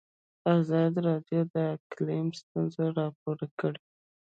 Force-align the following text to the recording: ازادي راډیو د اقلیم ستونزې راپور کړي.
ازادي 0.57 0.99
راډیو 1.07 1.41
د 1.53 1.55
اقلیم 1.75 2.27
ستونزې 2.39 2.85
راپور 2.99 3.37
کړي. 3.59 3.81